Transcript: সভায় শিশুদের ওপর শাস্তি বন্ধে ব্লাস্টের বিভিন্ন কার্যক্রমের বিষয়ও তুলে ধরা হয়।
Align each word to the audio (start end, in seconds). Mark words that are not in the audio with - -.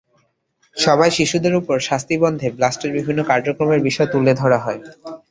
সভায় 0.77 1.13
শিশুদের 1.17 1.53
ওপর 1.55 1.77
শাস্তি 1.89 2.15
বন্ধে 2.23 2.47
ব্লাস্টের 2.57 2.91
বিভিন্ন 2.97 3.19
কার্যক্রমের 3.31 3.81
বিষয়ও 3.87 4.11
তুলে 4.13 4.33
ধরা 4.41 4.59
হয়। 4.65 4.79